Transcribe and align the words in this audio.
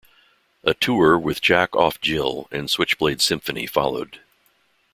A 0.63 0.73
tour 0.73 1.15
with 1.19 1.41
Jack 1.43 1.75
Off 1.75 2.01
Jill 2.01 2.47
and 2.51 2.71
Switchblade 2.71 3.21
Symphony 3.21 3.67
followed. 3.67 4.19